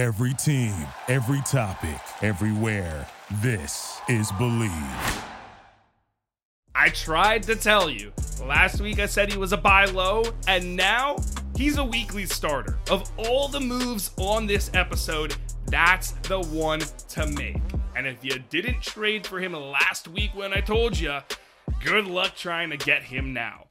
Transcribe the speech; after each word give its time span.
Every 0.00 0.32
team, 0.32 0.72
every 1.08 1.42
topic, 1.42 2.00
everywhere. 2.22 3.06
This 3.42 4.00
is 4.08 4.32
Bleav. 4.32 5.22
I 6.74 6.88
tried 6.88 7.42
to 7.42 7.54
tell 7.54 7.90
you. 7.90 8.10
Last 8.42 8.80
week 8.80 8.98
I 8.98 9.04
said 9.04 9.30
he 9.30 9.36
was 9.36 9.52
a 9.52 9.58
buy 9.58 9.84
low, 9.84 10.24
and 10.48 10.74
now 10.74 11.16
he's 11.54 11.76
a 11.76 11.84
weekly 11.84 12.24
starter. 12.24 12.78
Of 12.90 13.12
all 13.18 13.48
the 13.48 13.60
moves 13.60 14.12
on 14.16 14.46
this 14.46 14.70
episode, 14.72 15.36
that's 15.66 16.12
the 16.22 16.40
one 16.40 16.80
to 17.10 17.26
make. 17.26 17.60
And 17.94 18.06
if 18.06 18.24
you 18.24 18.38
didn't 18.48 18.80
trade 18.80 19.26
for 19.26 19.38
him 19.38 19.52
last 19.52 20.08
week 20.08 20.30
when 20.34 20.54
I 20.54 20.62
told 20.62 20.98
you, 20.98 21.18
good 21.84 22.06
luck 22.06 22.34
trying 22.34 22.70
to 22.70 22.78
get 22.78 23.02
him 23.02 23.34
now. 23.34 23.66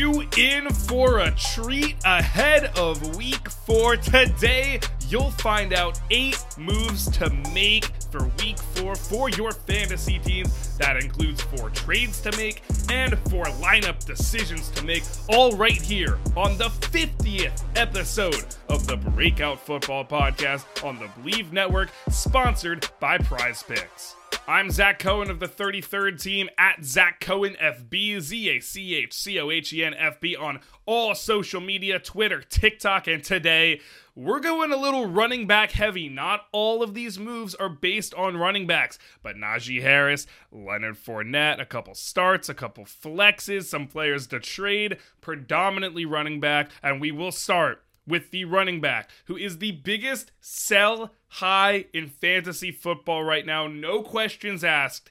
You 0.00 0.26
in 0.38 0.72
for 0.72 1.18
a 1.18 1.30
treat 1.32 1.94
ahead 2.06 2.74
of 2.78 3.18
week 3.18 3.50
four? 3.50 3.98
Today, 3.98 4.80
you'll 5.10 5.32
find 5.32 5.74
out 5.74 6.00
eight 6.08 6.42
moves 6.56 7.10
to 7.18 7.28
make 7.52 7.84
for 8.10 8.24
week 8.38 8.56
four 8.56 8.94
for 8.94 9.28
your 9.28 9.52
fantasy 9.52 10.18
teams. 10.18 10.78
That 10.78 10.96
includes 10.96 11.42
four 11.42 11.68
trades 11.68 12.22
to 12.22 12.34
make 12.38 12.62
and 12.88 13.18
four 13.28 13.44
lineup 13.60 14.02
decisions 14.06 14.70
to 14.70 14.84
make, 14.86 15.02
all 15.28 15.52
right 15.52 15.82
here 15.82 16.18
on 16.34 16.56
the 16.56 16.70
50th 16.70 17.62
episode 17.76 18.46
of 18.70 18.86
the 18.86 18.96
Breakout 18.96 19.60
Football 19.60 20.06
Podcast 20.06 20.82
on 20.82 20.98
the 20.98 21.08
Bleav 21.20 21.52
Network, 21.52 21.90
sponsored 22.08 22.88
by 23.00 23.18
PrizePicks. 23.18 24.14
I'm 24.50 24.72
Zach 24.72 24.98
Cohen 24.98 25.30
of 25.30 25.38
the 25.38 25.46
33rd 25.46 26.20
team 26.20 26.50
at 26.58 26.84
Zach 26.84 27.20
Cohen 27.20 27.54
FB, 27.62 28.20
Z 28.20 28.48
A 28.48 28.58
C 28.58 28.96
H 28.96 29.12
C 29.12 29.38
O 29.38 29.48
H 29.48 29.72
E 29.72 29.84
N 29.84 29.92
FB 29.92 30.40
on 30.40 30.58
all 30.86 31.14
social 31.14 31.60
media, 31.60 32.00
Twitter, 32.00 32.42
TikTok, 32.42 33.06
and 33.06 33.22
today 33.22 33.80
we're 34.16 34.40
going 34.40 34.72
a 34.72 34.76
little 34.76 35.06
running 35.06 35.46
back 35.46 35.70
heavy. 35.70 36.08
Not 36.08 36.46
all 36.50 36.82
of 36.82 36.94
these 36.94 37.16
moves 37.16 37.54
are 37.54 37.68
based 37.68 38.12
on 38.14 38.38
running 38.38 38.66
backs, 38.66 38.98
but 39.22 39.36
Najee 39.36 39.82
Harris, 39.82 40.26
Leonard 40.50 40.96
Fournette, 40.96 41.60
a 41.60 41.64
couple 41.64 41.94
starts, 41.94 42.48
a 42.48 42.54
couple 42.54 42.84
flexes, 42.84 43.66
some 43.66 43.86
players 43.86 44.26
to 44.26 44.40
trade, 44.40 44.96
predominantly 45.20 46.04
running 46.04 46.40
back, 46.40 46.72
and 46.82 47.00
we 47.00 47.12
will 47.12 47.30
start 47.30 47.84
with 48.04 48.32
the 48.32 48.44
running 48.44 48.80
back, 48.80 49.10
who 49.26 49.36
is 49.36 49.58
the 49.58 49.70
biggest 49.70 50.32
sell 50.40 51.12
high 51.30 51.86
in 51.92 52.08
fantasy 52.08 52.72
football 52.72 53.22
right 53.22 53.46
now. 53.46 53.66
No 53.66 54.02
questions 54.02 54.64
asked. 54.64 55.10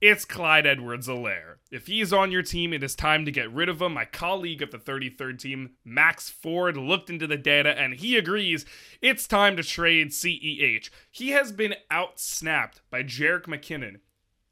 It's 0.00 0.24
Clyde 0.24 0.66
Edwards-Helaire. 0.66 1.58
If 1.70 1.86
he's 1.86 2.12
on 2.12 2.32
your 2.32 2.42
team, 2.42 2.72
it 2.72 2.82
is 2.82 2.96
time 2.96 3.24
to 3.24 3.30
get 3.30 3.52
rid 3.52 3.68
of 3.68 3.80
him. 3.80 3.94
My 3.94 4.04
colleague 4.04 4.60
of 4.60 4.72
the 4.72 4.78
33rd 4.78 5.38
team, 5.38 5.70
Max 5.84 6.28
Ford, 6.28 6.76
looked 6.76 7.08
into 7.08 7.28
the 7.28 7.36
data 7.36 7.78
and 7.78 7.94
he 7.94 8.16
agrees 8.16 8.66
it's 9.00 9.28
time 9.28 9.56
to 9.56 9.62
trade 9.62 10.08
CEH. 10.08 10.90
He 11.08 11.28
has 11.28 11.52
been 11.52 11.76
outsnapped 11.88 12.80
by 12.90 13.04
Jerick 13.04 13.44
McKinnon 13.44 14.00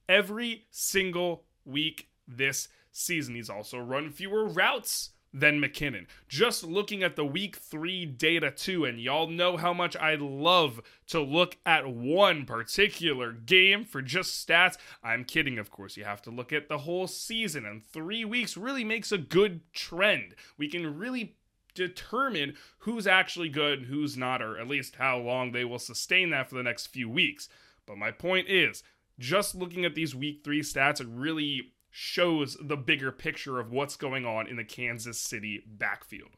every 0.08 0.66
single 0.70 1.46
week 1.64 2.10
this 2.28 2.68
season. 2.92 3.34
He's 3.34 3.50
also 3.50 3.78
run 3.80 4.10
fewer 4.10 4.46
routes 4.46 5.10
than 5.32 5.60
McKinnon. 5.60 6.06
Just 6.28 6.64
looking 6.64 7.02
at 7.02 7.16
the 7.16 7.24
week 7.24 7.56
three 7.56 8.04
data, 8.04 8.50
too, 8.50 8.84
and 8.84 9.00
y'all 9.00 9.28
know 9.28 9.56
how 9.56 9.72
much 9.72 9.96
I 9.96 10.16
love 10.16 10.80
to 11.08 11.20
look 11.20 11.56
at 11.64 11.86
one 11.86 12.44
particular 12.46 13.32
game 13.32 13.84
for 13.84 14.02
just 14.02 14.46
stats. 14.46 14.76
I'm 15.02 15.24
kidding, 15.24 15.58
of 15.58 15.70
course. 15.70 15.96
You 15.96 16.04
have 16.04 16.22
to 16.22 16.30
look 16.30 16.52
at 16.52 16.68
the 16.68 16.78
whole 16.78 17.06
season, 17.06 17.64
and 17.64 17.84
three 17.84 18.24
weeks 18.24 18.56
really 18.56 18.84
makes 18.84 19.12
a 19.12 19.18
good 19.18 19.60
trend. 19.72 20.34
We 20.58 20.68
can 20.68 20.98
really 20.98 21.36
determine 21.74 22.54
who's 22.78 23.06
actually 23.06 23.48
good 23.48 23.80
and 23.80 23.88
who's 23.88 24.16
not, 24.16 24.42
or 24.42 24.58
at 24.58 24.68
least 24.68 24.96
how 24.96 25.18
long 25.18 25.52
they 25.52 25.64
will 25.64 25.78
sustain 25.78 26.30
that 26.30 26.48
for 26.48 26.56
the 26.56 26.62
next 26.62 26.88
few 26.88 27.08
weeks. 27.08 27.48
But 27.86 27.98
my 27.98 28.10
point 28.10 28.48
is, 28.48 28.82
just 29.18 29.54
looking 29.54 29.84
at 29.84 29.94
these 29.94 30.14
week 30.14 30.40
three 30.42 30.62
stats, 30.62 31.00
it 31.00 31.06
really 31.08 31.72
shows 31.90 32.56
the 32.60 32.76
bigger 32.76 33.10
picture 33.10 33.58
of 33.58 33.70
what's 33.70 33.96
going 33.96 34.24
on 34.24 34.46
in 34.46 34.56
the 34.56 34.64
Kansas 34.64 35.18
City 35.18 35.62
backfield. 35.66 36.30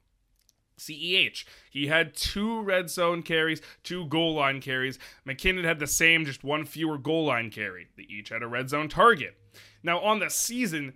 CEH, 0.79 1.45
he 1.71 1.87
had 1.87 2.15
two 2.15 2.63
red 2.63 2.91
zone 2.91 3.23
carries, 3.23 3.61
two 3.83 4.07
goal 4.07 4.35
line 4.35 4.61
carries. 4.61 4.99
McKinnon 5.27 5.65
had 5.65 5.79
the 5.79 5.87
same, 5.87 6.25
just 6.25 6.43
one 6.43 6.65
fewer 6.65 6.99
goal 6.99 7.27
line 7.27 7.51
carry. 7.51 7.89
They 7.97 8.05
each 8.05 8.31
had 8.31 8.43
a 8.43 8.49
red 8.49 8.69
zone 8.69 8.89
target. 8.89 9.37
Now, 9.83 10.01
on 10.01 10.19
the 10.19 10.31
season, 10.31 10.95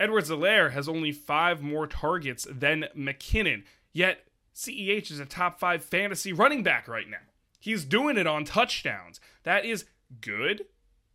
Edwards-Helaire 0.00 0.72
has 0.72 0.88
only 0.88 1.12
five 1.12 1.62
more 1.62 1.86
targets 1.86 2.46
than 2.50 2.86
McKinnon, 2.96 3.64
yet 3.92 4.24
CEH 4.54 5.10
is 5.10 5.20
a 5.20 5.26
top 5.26 5.60
five 5.60 5.84
fantasy 5.84 6.32
running 6.32 6.62
back 6.62 6.88
right 6.88 7.08
now. 7.08 7.18
He's 7.60 7.84
doing 7.84 8.16
it 8.16 8.26
on 8.26 8.44
touchdowns. 8.44 9.20
That 9.42 9.64
is 9.64 9.84
good, 10.20 10.64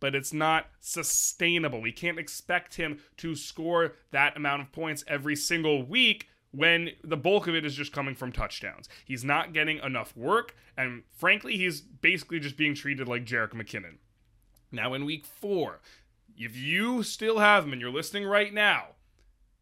but 0.04 0.14
it's 0.14 0.34
not 0.34 0.66
sustainable. 0.80 1.80
We 1.80 1.90
can't 1.90 2.18
expect 2.18 2.74
him 2.74 2.98
to 3.16 3.34
score 3.34 3.94
that 4.10 4.36
amount 4.36 4.60
of 4.60 4.70
points 4.70 5.02
every 5.08 5.34
single 5.34 5.82
week 5.82 6.28
when 6.50 6.90
the 7.02 7.16
bulk 7.16 7.46
of 7.46 7.54
it 7.54 7.64
is 7.64 7.74
just 7.74 7.90
coming 7.90 8.14
from 8.14 8.30
touchdowns. 8.30 8.86
He's 9.06 9.24
not 9.24 9.54
getting 9.54 9.78
enough 9.78 10.14
work, 10.14 10.54
and 10.76 11.04
frankly, 11.10 11.56
he's 11.56 11.80
basically 11.80 12.38
just 12.38 12.58
being 12.58 12.74
treated 12.74 13.08
like 13.08 13.24
Jerick 13.24 13.54
McKinnon. 13.54 13.96
Now, 14.70 14.92
in 14.92 15.06
week 15.06 15.24
four, 15.24 15.80
if 16.36 16.54
you 16.54 17.02
still 17.02 17.38
have 17.38 17.64
him 17.64 17.72
and 17.72 17.80
you're 17.80 17.88
listening 17.88 18.26
right 18.26 18.52
now, 18.52 18.88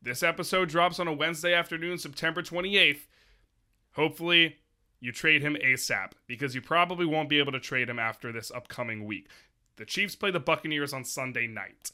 this 0.03 0.25
episode 0.25 0.71
drops 0.71 0.99
on 0.99 1.07
a 1.07 1.13
Wednesday 1.13 1.55
afternoon, 1.55 1.99
September 1.99 2.43
28th. 2.43 3.07
Hopefully, 3.93 4.57
you 4.99 5.13
trade 5.13 5.43
him 5.43 5.57
ASAP 5.65 6.15
because 6.27 6.57
you 6.57 6.61
probably 6.61 7.07
won't 7.07 7.29
be 7.29 7.39
able 7.39 7.53
to 7.53 7.61
trade 7.61 7.89
him 7.89 8.01
after 8.01 8.33
this 8.33 8.51
upcoming 8.51 9.05
week. 9.05 9.29
The 9.77 9.85
Chiefs 9.85 10.17
play 10.17 10.31
the 10.31 10.41
Buccaneers 10.41 10.93
on 10.93 11.05
Sunday 11.05 11.47
night. 11.47 11.93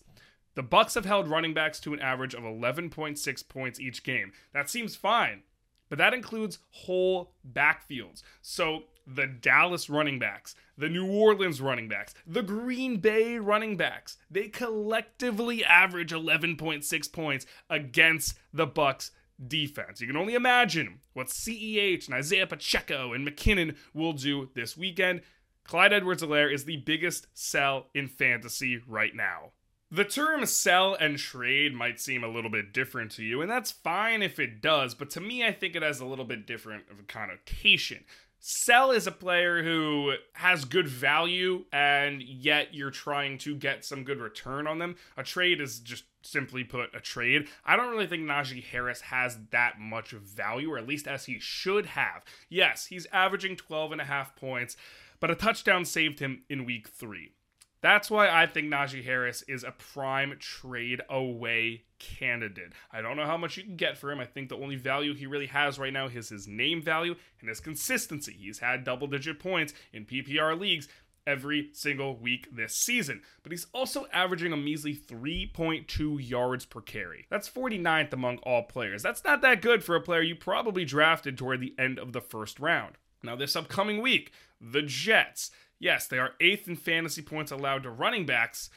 The 0.54 0.64
Bucs 0.64 0.94
have 0.94 1.04
held 1.04 1.28
running 1.28 1.54
backs 1.54 1.78
to 1.80 1.94
an 1.94 2.00
average 2.00 2.34
of 2.34 2.42
11.6 2.42 3.48
points 3.48 3.78
each 3.78 4.02
game. 4.02 4.32
That 4.52 4.68
seems 4.68 4.96
fine, 4.96 5.42
but 5.88 5.98
that 5.98 6.14
includes 6.14 6.58
whole 6.70 7.32
backfields. 7.48 8.22
So 8.42 8.84
the 9.06 9.26
Dallas 9.26 9.88
running 9.88 10.18
backs, 10.18 10.54
the 10.76 10.88
New 10.88 11.06
Orleans 11.06 11.60
running 11.60 11.88
backs, 11.88 12.14
the 12.26 12.42
Green 12.42 12.98
Bay 12.98 13.38
running 13.38 13.76
backs, 13.76 14.16
they 14.30 14.48
collectively 14.48 15.64
average 15.64 16.12
11.6 16.12 17.12
points 17.12 17.46
against 17.70 18.34
the 18.52 18.66
Bucs 18.66 19.10
defense. 19.46 20.00
You 20.00 20.08
can 20.08 20.16
only 20.16 20.34
imagine 20.34 21.00
what 21.12 21.28
CEH 21.28 22.06
and 22.06 22.14
Isaiah 22.14 22.46
Pacheco 22.46 23.12
and 23.12 23.26
McKinnon 23.26 23.76
will 23.94 24.12
do 24.12 24.50
this 24.54 24.76
weekend. 24.76 25.22
Clyde 25.68 25.92
Edwards-Helaire 25.92 26.50
is 26.50 26.64
the 26.64 26.78
biggest 26.78 27.26
sell 27.34 27.88
in 27.94 28.08
fantasy 28.08 28.80
right 28.88 29.14
now. 29.14 29.50
The 29.90 30.04
term 30.04 30.46
sell 30.46 30.94
and 30.94 31.18
trade 31.18 31.74
might 31.74 32.00
seem 32.00 32.24
a 32.24 32.28
little 32.28 32.50
bit 32.50 32.72
different 32.72 33.10
to 33.12 33.22
you, 33.22 33.42
and 33.42 33.50
that's 33.50 33.70
fine 33.70 34.22
if 34.22 34.38
it 34.38 34.62
does, 34.62 34.94
but 34.94 35.10
to 35.10 35.20
me, 35.20 35.44
I 35.44 35.52
think 35.52 35.76
it 35.76 35.82
has 35.82 36.00
a 36.00 36.06
little 36.06 36.24
bit 36.24 36.46
different 36.46 36.84
of 36.90 36.98
a 36.98 37.02
connotation. 37.02 38.04
Sell 38.40 38.92
is 38.92 39.06
a 39.06 39.12
player 39.12 39.62
who 39.62 40.14
has 40.34 40.64
good 40.64 40.88
value, 40.88 41.66
and 41.70 42.22
yet 42.22 42.72
you're 42.72 42.90
trying 42.90 43.36
to 43.38 43.54
get 43.54 43.84
some 43.84 44.04
good 44.04 44.20
return 44.20 44.66
on 44.66 44.78
them. 44.78 44.96
A 45.18 45.22
trade 45.22 45.60
is 45.60 45.80
just 45.80 46.04
simply 46.22 46.64
put 46.64 46.94
a 46.94 47.00
trade. 47.00 47.46
I 47.64 47.76
don't 47.76 47.90
really 47.90 48.06
think 48.06 48.22
Najee 48.22 48.64
Harris 48.64 49.02
has 49.02 49.38
that 49.50 49.78
much 49.78 50.12
value, 50.12 50.72
or 50.72 50.78
at 50.78 50.88
least 50.88 51.06
as 51.06 51.26
he 51.26 51.38
should 51.38 51.86
have. 51.86 52.22
Yes, 52.48 52.86
he's 52.86 53.06
averaging 53.12 53.56
12 53.56 53.92
and 53.92 54.00
a 54.00 54.04
half 54.04 54.34
points, 54.36 54.76
but 55.20 55.30
a 55.30 55.34
touchdown 55.34 55.84
saved 55.84 56.20
him 56.20 56.42
in 56.48 56.64
week 56.64 56.88
three. 56.88 57.32
That's 57.80 58.10
why 58.10 58.28
I 58.28 58.46
think 58.46 58.68
Najee 58.68 59.04
Harris 59.04 59.42
is 59.42 59.62
a 59.62 59.70
prime 59.70 60.34
trade 60.40 61.00
away 61.08 61.84
candidate. 62.00 62.72
I 62.90 63.00
don't 63.00 63.16
know 63.16 63.26
how 63.26 63.36
much 63.36 63.56
you 63.56 63.62
can 63.62 63.76
get 63.76 63.96
for 63.96 64.10
him. 64.10 64.18
I 64.18 64.24
think 64.24 64.48
the 64.48 64.56
only 64.56 64.74
value 64.74 65.14
he 65.14 65.26
really 65.26 65.46
has 65.46 65.78
right 65.78 65.92
now 65.92 66.06
is 66.06 66.28
his 66.28 66.48
name 66.48 66.82
value 66.82 67.14
and 67.40 67.48
his 67.48 67.60
consistency. 67.60 68.34
He's 68.36 68.58
had 68.58 68.82
double 68.82 69.06
digit 69.06 69.38
points 69.38 69.74
in 69.92 70.06
PPR 70.06 70.58
leagues 70.58 70.88
every 71.24 71.68
single 71.72 72.16
week 72.16 72.48
this 72.50 72.74
season, 72.74 73.20
but 73.42 73.52
he's 73.52 73.66
also 73.72 74.06
averaging 74.12 74.52
a 74.52 74.56
measly 74.56 74.96
3.2 74.96 76.28
yards 76.28 76.64
per 76.64 76.80
carry. 76.80 77.26
That's 77.30 77.48
49th 77.48 78.12
among 78.12 78.38
all 78.38 78.62
players. 78.62 79.02
That's 79.02 79.22
not 79.22 79.42
that 79.42 79.62
good 79.62 79.84
for 79.84 79.94
a 79.94 80.00
player 80.00 80.22
you 80.22 80.34
probably 80.34 80.84
drafted 80.84 81.36
toward 81.36 81.60
the 81.60 81.74
end 81.78 81.98
of 81.98 82.12
the 82.12 82.22
first 82.22 82.58
round. 82.58 82.96
Now, 83.22 83.36
this 83.36 83.56
upcoming 83.56 84.00
week, 84.00 84.32
the 84.60 84.82
Jets. 84.82 85.50
Yes, 85.78 86.06
they 86.06 86.18
are 86.18 86.34
eighth 86.40 86.68
in 86.68 86.76
fantasy 86.76 87.22
points 87.22 87.52
allowed 87.52 87.84
to 87.84 87.90
running 87.90 88.26
backs. 88.26 88.70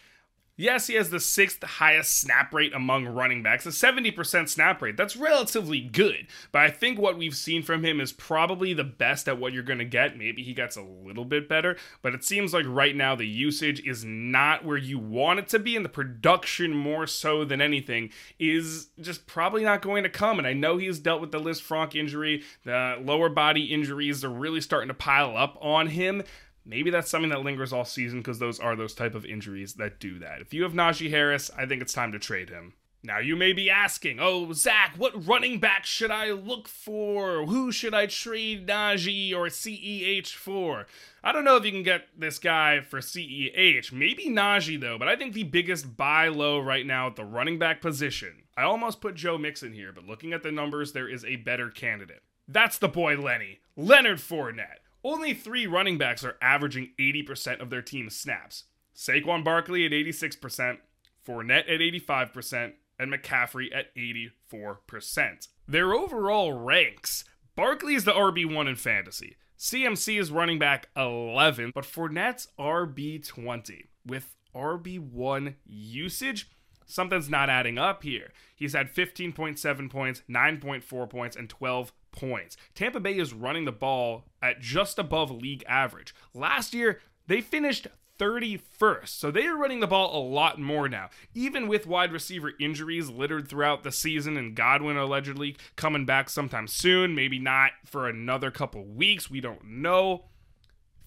Yes, 0.62 0.86
he 0.86 0.94
has 0.94 1.10
the 1.10 1.20
sixth 1.20 1.64
highest 1.64 2.20
snap 2.20 2.54
rate 2.54 2.72
among 2.76 3.08
running 3.08 3.42
backs, 3.42 3.66
a 3.66 3.70
70% 3.70 4.48
snap 4.48 4.80
rate. 4.80 4.96
That's 4.96 5.16
relatively 5.16 5.82
good, 5.82 6.28
but 6.52 6.62
I 6.62 6.70
think 6.70 7.00
what 7.00 7.18
we've 7.18 7.36
seen 7.36 7.64
from 7.64 7.84
him 7.84 8.00
is 8.00 8.12
probably 8.12 8.72
the 8.76 8.84
best 8.84 9.28
at 9.28 9.40
what 9.40 9.54
you're 9.54 9.64
going 9.64 9.80
to 9.80 9.86
get. 9.86 10.20
Maybe 10.20 10.44
he 10.44 10.54
gets 10.54 10.76
a 10.76 10.84
little 10.84 11.26
bit 11.26 11.50
better, 11.50 11.78
but 12.04 12.14
it 12.14 12.24
seems 12.24 12.54
like 12.54 12.68
right 12.68 12.96
now 12.96 13.16
the 13.16 13.26
usage 13.26 13.82
is 13.88 14.06
not 14.06 14.64
where 14.64 14.78
you 14.78 15.00
want 15.00 15.40
it 15.40 15.48
to 15.48 15.58
be, 15.58 15.76
and 15.76 15.84
the 15.84 15.90
production, 15.90 16.78
more 16.78 17.08
so 17.08 17.44
than 17.44 17.60
anything, 17.60 18.12
is 18.38 18.90
just 19.00 19.26
probably 19.26 19.64
not 19.64 19.82
going 19.82 20.04
to 20.04 20.10
come. 20.10 20.38
And 20.38 20.48
I 20.48 20.54
know 20.54 20.78
he's 20.78 21.00
dealt 21.00 21.22
with 21.22 21.32
the 21.32 21.42
Lisfranc 21.42 21.96
injury, 21.96 22.44
the 22.66 23.02
lower 23.04 23.30
body 23.30 23.64
injuries 23.64 24.24
are 24.24 24.30
really 24.30 24.62
starting 24.62 24.90
to 24.90 24.94
pile 24.94 25.36
up 25.36 25.58
on 25.60 25.88
him 25.88 26.22
maybe 26.66 26.90
that's 26.90 27.10
something 27.10 27.30
that 27.30 27.44
lingers 27.44 27.74
all 27.74 27.86
season 27.86 28.20
because 28.20 28.40
those 28.40 28.60
are 28.60 28.76
those 28.76 28.94
type 28.94 29.16
of 29.16 29.26
injuries 29.26 29.76
that 29.76 30.00
do 30.00 30.20
that. 30.20 30.42
If 30.42 30.54
you 30.54 30.64
have 30.64 30.74
Najee 30.74 31.10
Harris, 31.10 31.52
I 31.58 31.66
think 31.66 31.82
it's 31.82 31.94
time 31.94 32.12
to 32.12 32.20
trade 32.20 32.50
him. 32.50 32.74
Now 33.04 33.18
you 33.18 33.36
may 33.36 33.52
be 33.52 33.70
asking, 33.70 34.20
oh 34.20 34.54
Zach, 34.54 34.94
what 34.96 35.28
running 35.28 35.60
back 35.60 35.86
should 35.86 36.12
I 36.12 36.32
look 36.32 36.68
for? 36.68 37.48
Who 37.48 37.72
should 37.72 37.96
I 37.96 38.06
trade 38.06 38.68
Najee 38.68 39.34
or 39.34 39.48
CEH 39.48 40.28
for? 40.28 40.86
I 41.24 41.32
don't 41.32 41.44
know 41.44 41.56
if 41.56 41.66
you 41.66 41.72
can 41.72 41.82
get 41.82 42.10
this 42.16 42.38
guy 42.38 42.82
for 42.82 43.00
CEH. 43.00 43.92
Maybe 43.92 44.28
Najee 44.28 44.80
though, 44.80 45.00
but 45.00 45.08
I 45.08 45.16
think 45.16 45.34
the 45.34 45.44
biggest 45.44 45.98
buy 45.98 46.28
low 46.28 46.60
right 46.60 46.86
now 46.86 47.08
at 47.08 47.16
the 47.16 47.26
running 47.26 47.58
back 47.58 47.82
position. 47.82 48.44
I 48.56 48.64
almost 48.64 49.02
put 49.02 49.16
Joe 49.16 49.40
Mixon 49.40 49.74
here, 49.74 49.92
but 49.92 50.06
looking 50.06 50.32
at 50.34 50.44
the 50.44 50.52
numbers, 50.52 50.92
there 50.92 51.10
is 51.10 51.26
a 51.26 51.38
better 51.38 51.72
candidate. 51.72 52.22
That's 52.48 52.78
the 52.78 52.90
boy 52.90 53.18
Lenny, 53.18 53.62
Leonard 53.76 54.20
Fournette. 54.20 54.81
Only 55.04 55.34
three 55.34 55.68
running 55.68 55.98
backs 55.98 56.24
are 56.24 56.38
averaging 56.42 56.92
80% 57.00 57.62
of 57.62 57.70
their 57.70 57.82
team's 57.82 58.16
snaps 58.16 58.66
Saquon 58.96 59.44
Barkley 59.44 59.86
at 59.86 59.92
86%, 59.92 60.78
Fournette 61.26 61.72
at 61.72 61.80
85%, 61.80 62.74
and 63.00 63.12
McCaffrey 63.12 63.68
at 63.74 63.96
84%. 63.96 65.48
Their 65.68 65.94
overall 65.94 66.54
ranks 66.54 67.24
Barkley 67.56 67.96
is 67.96 68.06
the 68.06 68.14
RB1 68.14 68.70
in 68.70 68.76
fantasy. 68.76 69.36
CMC 69.58 70.20
is 70.20 70.32
running 70.32 70.58
back 70.58 70.90
11, 70.96 71.72
but 71.76 71.84
Fournette's 71.84 72.48
RB20 72.58 73.88
with 74.06 74.34
RB1 74.56 75.56
usage. 75.66 76.50
Something's 76.86 77.30
not 77.30 77.50
adding 77.50 77.78
up 77.78 78.04
here. 78.04 78.32
He's 78.56 78.74
had 78.74 78.94
15.7 78.94 79.90
points, 79.90 80.24
9.4 80.30 81.10
points, 81.10 81.36
and 81.36 81.50
12 81.50 81.92
points. 82.12 82.58
Tampa 82.76 83.00
Bay 83.00 83.18
is 83.18 83.34
running 83.34 83.66
the 83.66 83.72
ball 83.72 84.26
at 84.42 84.60
just 84.60 85.00
above 85.00 85.32
league 85.32 85.64
average. 85.68 86.14
Last 86.34 86.74
year, 86.74 87.00
they 87.28 87.42
finished 87.42 87.88
31st. 88.22 89.08
So 89.08 89.32
they 89.32 89.48
are 89.48 89.58
running 89.58 89.80
the 89.80 89.88
ball 89.88 90.16
a 90.16 90.22
lot 90.24 90.60
more 90.60 90.88
now. 90.88 91.10
Even 91.34 91.68
with 91.68 91.88
wide 91.88 92.12
receiver 92.12 92.52
injuries 92.60 93.10
littered 93.10 93.48
throughout 93.48 93.84
the 93.84 93.92
season 93.92 94.38
and 94.38 94.56
Godwin 94.56 94.96
allegedly 94.96 95.58
coming 95.76 96.06
back 96.06 96.30
sometime 96.30 96.68
soon, 96.68 97.16
maybe 97.16 97.40
not 97.40 97.72
for 97.84 98.08
another 98.08 98.52
couple 98.52 98.86
weeks, 98.86 99.32
we 99.32 99.42
don't 99.42 99.66
know. 99.66 100.26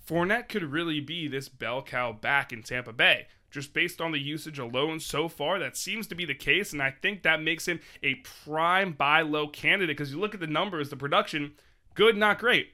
Fournette 0.06 0.48
could 0.48 0.64
really 0.64 1.00
be 1.00 1.28
this 1.28 1.48
bell 1.48 1.82
cow 1.82 2.12
back 2.12 2.52
in 2.52 2.62
Tampa 2.62 2.92
Bay 2.92 3.26
just 3.54 3.72
based 3.72 4.00
on 4.00 4.10
the 4.10 4.18
usage 4.18 4.58
alone 4.58 4.98
so 4.98 5.28
far, 5.28 5.60
that 5.60 5.76
seems 5.76 6.08
to 6.08 6.16
be 6.16 6.24
the 6.24 6.34
case. 6.34 6.72
And 6.72 6.82
I 6.82 6.90
think 6.90 7.22
that 7.22 7.40
makes 7.40 7.68
him 7.68 7.78
a 8.02 8.16
prime 8.16 8.92
buy 8.92 9.22
low 9.22 9.46
candidate 9.46 9.96
because 9.96 10.12
you 10.12 10.18
look 10.18 10.34
at 10.34 10.40
the 10.40 10.48
numbers, 10.48 10.90
the 10.90 10.96
production, 10.96 11.52
good, 11.94 12.16
not 12.16 12.40
great. 12.40 12.72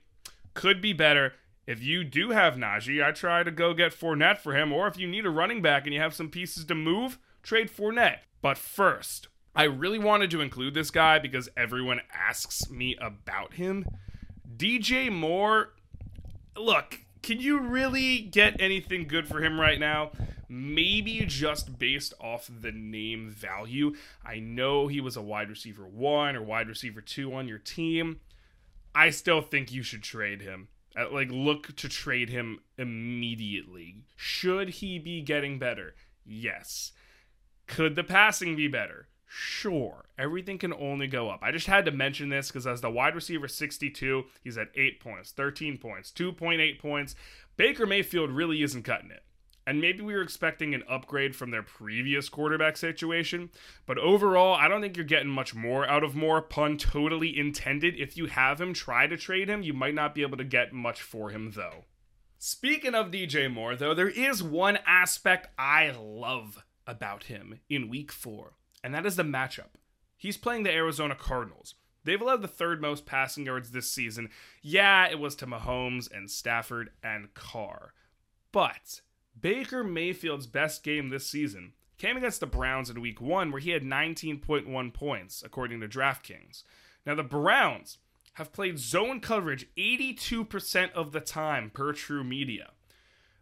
Could 0.55 0.81
be 0.81 0.95
better. 0.95 1.35
If 1.67 1.83
you 1.83 2.03
do 2.03 2.31
have 2.31 2.55
Najee, 2.55 3.05
I 3.05 3.13
try 3.13 3.43
to 3.43 3.51
go 3.51 3.75
get 3.75 3.93
Fournette 3.93 4.39
for 4.39 4.57
him. 4.57 4.73
Or 4.73 4.89
if 4.89 4.99
you 4.99 5.07
need 5.07 5.27
a 5.27 5.31
running 5.31 5.61
back 5.61 5.85
and 5.85 5.93
you 5.93 6.01
have 6.01 6.15
some 6.15 6.31
pieces 6.31 6.65
to 6.65 6.75
move, 6.75 7.19
trade 7.43 7.71
Fournette. 7.71 8.21
But 8.41 8.57
first, 8.57 9.29
I 9.55 9.65
really 9.65 9.99
wanted 9.99 10.31
to 10.31 10.41
include 10.41 10.73
this 10.73 10.91
guy 10.91 11.19
because 11.19 11.51
everyone 11.59 12.01
asks 12.11 12.71
me 12.71 12.97
about 12.99 13.55
him. 13.55 13.85
DJ 14.57 15.13
Moore, 15.13 15.75
look, 16.57 17.01
can 17.23 17.41
you 17.41 17.61
really 17.61 18.21
get 18.21 18.61
anything 18.61 19.07
good 19.07 19.27
for 19.29 19.43
him 19.43 19.61
right 19.61 19.79
now? 19.79 20.11
maybe 20.51 21.25
just 21.27 21.79
based 21.79 22.13
off 22.21 22.51
the 22.61 22.73
name 22.73 23.31
value. 23.31 23.95
I 24.27 24.41
know 24.41 24.89
he 24.89 25.01
was 25.01 25.17
a 25.17 25.23
wide 25.23 25.49
receiver 25.49 25.87
one 25.87 26.35
or 26.35 26.43
wide 26.43 26.69
receiver 26.69 27.01
two 27.01 27.33
on 27.33 27.47
your 27.47 27.59
team. 27.59 28.21
I 28.93 29.11
still 29.11 29.41
think 29.41 29.71
you 29.71 29.85
should 29.85 30.03
trade 30.03 30.43
him. 30.43 30.69
Uh, 30.99 31.09
like, 31.13 31.31
look 31.31 31.77
to 31.77 31.89
trade 31.89 32.31
him 32.31 32.59
immediately. 32.77 34.03
Should 34.17 34.71
he 34.71 34.99
be 34.99 35.23
getting 35.23 35.61
better? 35.61 35.95
Yes. 36.27 36.91
Could 37.69 37.95
the 37.95 38.03
passing 38.03 38.57
be 38.57 38.67
better? 38.67 39.07
Sure. 39.25 40.07
Everything 40.21 40.59
can 40.59 40.75
only 40.75 41.07
go 41.07 41.31
up. 41.31 41.41
I 41.43 41.51
just 41.51 41.67
had 41.67 41.87
to 41.87 41.91
mention 41.91 42.29
this 42.29 42.49
because 42.49 42.67
as 42.67 42.83
the 42.83 42.91
wide 42.91 43.15
receiver 43.15 43.49
62, 43.49 44.25
he's 44.45 44.59
at 44.59 44.69
8 44.75 45.01
points, 45.01 45.31
13 45.31 45.79
points, 45.79 46.13
2.8 46.13 46.79
points. 46.79 47.15
Baker 47.57 47.87
Mayfield 47.87 48.31
really 48.31 48.63
isn't 48.63 48.83
cutting 48.83 49.11
it. 49.11 49.25
And 49.67 49.81
maybe 49.81 50.03
we 50.03 50.15
were 50.15 50.23
expecting 50.23 50.75
an 50.75 50.83
upgrade 50.89 51.35
from 51.35 51.51
their 51.51 51.63
previous 51.63 52.29
quarterback 52.29 52.77
situation. 52.77 53.51
But 53.87 53.99
overall, 53.99 54.55
I 54.55 54.69
don't 54.69 54.83
think 54.83 54.97
you're 54.97 55.07
getting 55.07 55.31
much 55.31 55.55
more 55.55 55.87
out 55.87 56.05
of 56.05 56.15
Moore. 56.15 56.43
Pun 56.43 56.77
totally 56.77 57.39
intended. 57.39 57.95
If 57.97 58.17
you 58.17 58.27
have 58.27 58.61
him, 58.61 58.75
try 58.75 59.07
to 59.07 59.17
trade 59.17 59.49
him. 59.49 59.63
You 59.63 59.73
might 59.73 59.95
not 59.95 60.15
be 60.15 60.23
able 60.23 60.39
to 60.39 60.45
get 60.45 60.73
much 60.73 61.01
for 61.01 61.31
him, 61.31 61.53
though. 61.55 61.85
Speaking 62.39 62.95
of 62.95 63.11
DJ 63.11 63.53
Moore, 63.53 63.77
though, 63.77 63.95
there 63.95 64.09
is 64.09 64.43
one 64.43 64.79
aspect 64.87 65.49
I 65.59 65.95
love 65.97 66.65
about 66.87 67.25
him 67.25 67.61
in 67.69 67.89
week 67.89 68.11
four, 68.11 68.55
and 68.83 68.95
that 68.95 69.07
is 69.07 69.17
the 69.17 69.23
matchup. 69.23 69.77
He's 70.21 70.37
playing 70.37 70.65
the 70.65 70.71
Arizona 70.71 71.15
Cardinals. 71.15 71.77
They've 72.05 72.21
allowed 72.21 72.43
the 72.43 72.49
third 72.49 72.83
most 72.83 73.07
passing 73.07 73.47
yards 73.47 73.71
this 73.71 73.91
season. 73.91 74.29
Yeah, 74.61 75.09
it 75.09 75.19
was 75.19 75.35
to 75.37 75.47
Mahomes 75.47 76.13
and 76.13 76.31
Stafford 76.31 76.91
and 77.03 77.33
Carr. 77.33 77.95
But 78.53 79.01
Baker 79.41 79.83
Mayfield's 79.83 80.47
best 80.47 80.83
game 80.83 81.09
this 81.09 81.27
season 81.27 81.73
came 81.97 82.19
against 82.19 82.41
the 82.41 82.47
Browns 82.47 82.91
in 82.91 83.01
week 83.01 83.19
one, 83.19 83.51
where 83.51 83.63
he 83.63 83.71
had 83.71 83.83
19.1 83.83 84.93
points, 84.93 85.43
according 85.43 85.81
to 85.81 85.89
DraftKings. 85.89 86.65
Now, 87.07 87.15
the 87.15 87.23
Browns 87.23 87.97
have 88.35 88.53
played 88.53 88.79
zone 88.79 89.21
coverage 89.21 89.69
82% 89.79 90.93
of 90.93 91.13
the 91.13 91.21
time 91.21 91.71
per 91.71 91.95
TruMedia. 91.95 92.73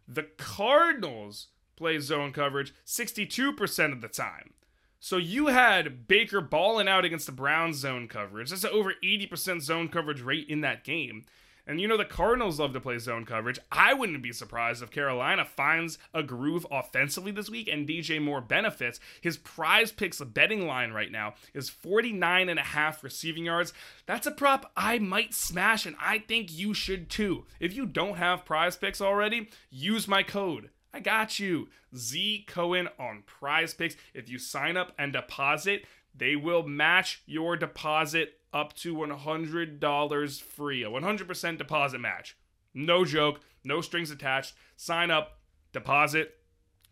The 0.07 0.23
Cardinals 0.37 1.47
play 1.75 1.99
zone 1.99 2.31
coverage 2.31 2.73
62% 2.85 3.91
of 3.91 3.99
the 3.99 4.07
time. 4.07 4.53
So 4.99 5.17
you 5.17 5.47
had 5.47 6.07
Baker 6.07 6.41
balling 6.41 6.89
out 6.89 7.05
against 7.05 7.25
the 7.25 7.31
Browns 7.31 7.77
zone 7.77 8.07
coverage. 8.07 8.49
That's 8.49 8.65
over 8.65 8.93
80% 9.03 9.61
zone 9.61 9.87
coverage 9.87 10.21
rate 10.21 10.49
in 10.49 10.61
that 10.61 10.83
game. 10.83 11.25
And 11.65 11.79
you 11.79 11.87
know, 11.87 11.97
the 11.97 12.03
Cardinals 12.03 12.59
love 12.59 12.73
to 12.73 12.81
play 12.81 12.97
zone 12.97 13.25
coverage. 13.25 13.59
I 13.71 13.93
wouldn't 13.93 14.23
be 14.23 14.33
surprised 14.33 14.81
if 14.81 14.89
Carolina 14.89 15.45
finds 15.45 15.99
a 16.15 16.23
groove 16.23 16.65
offensively 16.71 17.31
this 17.31 17.49
week 17.49 17.69
and 17.71 17.87
DJ 17.87 18.19
Moore 18.19 18.41
benefits. 18.41 18.99
His 19.21 19.37
PrizePicks 19.37 20.33
betting 20.33 20.65
line 20.65 20.93
right 20.93 21.11
now 21.11 21.35
is 21.53 21.69
49 21.69 22.49
and 22.49 22.59
a 22.59 22.63
half 22.63 23.03
receiving 23.03 23.45
yards. 23.45 23.71
That's 24.07 24.25
a 24.25 24.31
prop 24.31 24.71
I 24.75 24.97
might 24.97 25.35
smash, 25.35 25.85
and 25.85 25.95
I 26.01 26.17
think 26.19 26.51
you 26.51 26.73
should 26.73 27.07
too. 27.07 27.45
If 27.59 27.75
you 27.75 27.85
don't 27.85 28.17
have 28.17 28.45
PrizePicks 28.45 28.99
already, 28.99 29.49
use 29.69 30.07
my 30.07 30.23
code. 30.23 30.71
I 30.93 30.99
got 30.99 31.39
you. 31.39 31.69
Z 31.95 32.45
Cohen 32.47 32.89
on 32.99 33.23
PrizePicks. 33.27 33.95
If 34.13 34.29
you 34.29 34.39
sign 34.39 34.77
up 34.77 34.93
and 34.97 35.13
deposit, 35.13 35.85
they 36.15 36.35
will 36.35 36.63
match 36.63 37.21
your 37.25 37.55
deposit 37.55 38.33
up 38.51 38.73
to 38.73 38.95
$100 38.95 40.41
free, 40.41 40.83
a 40.83 40.89
100% 40.89 41.57
deposit 41.57 41.99
match. 41.99 42.35
No 42.73 43.05
joke, 43.05 43.41
no 43.63 43.81
strings 43.81 44.11
attached. 44.11 44.55
Sign 44.75 45.11
up, 45.11 45.39
deposit. 45.71 46.35